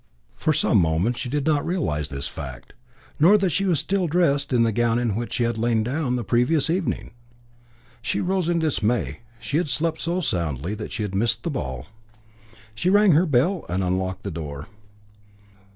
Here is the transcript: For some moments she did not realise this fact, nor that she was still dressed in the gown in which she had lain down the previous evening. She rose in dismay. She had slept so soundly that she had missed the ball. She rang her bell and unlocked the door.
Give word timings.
For 0.33 0.51
some 0.51 0.79
moments 0.79 1.19
she 1.19 1.29
did 1.29 1.45
not 1.45 1.63
realise 1.63 2.07
this 2.07 2.27
fact, 2.27 2.73
nor 3.19 3.37
that 3.37 3.51
she 3.51 3.65
was 3.65 3.77
still 3.77 4.07
dressed 4.07 4.51
in 4.51 4.63
the 4.63 4.71
gown 4.71 4.97
in 4.97 5.13
which 5.15 5.33
she 5.33 5.43
had 5.43 5.59
lain 5.59 5.83
down 5.83 6.15
the 6.15 6.23
previous 6.23 6.71
evening. 6.71 7.11
She 8.01 8.19
rose 8.19 8.49
in 8.49 8.57
dismay. 8.57 9.19
She 9.39 9.57
had 9.57 9.67
slept 9.69 9.99
so 10.01 10.19
soundly 10.19 10.73
that 10.73 10.91
she 10.91 11.03
had 11.03 11.13
missed 11.13 11.43
the 11.43 11.51
ball. 11.51 11.85
She 12.73 12.89
rang 12.89 13.11
her 13.11 13.27
bell 13.27 13.63
and 13.69 13.83
unlocked 13.83 14.23
the 14.23 14.31
door. 14.31 14.65